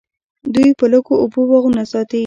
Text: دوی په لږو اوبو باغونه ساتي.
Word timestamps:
دوی 0.53 0.69
په 0.79 0.85
لږو 0.91 1.13
اوبو 1.21 1.41
باغونه 1.49 1.83
ساتي. 1.91 2.19